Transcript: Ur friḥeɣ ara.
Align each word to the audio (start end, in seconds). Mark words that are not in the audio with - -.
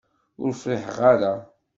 Ur 0.43 0.51
friḥeɣ 0.61 0.97
ara. 1.11 1.33